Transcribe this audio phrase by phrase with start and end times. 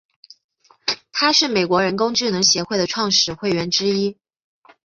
[1.11, 4.17] 他是美国人工智能协会的创始会员之一。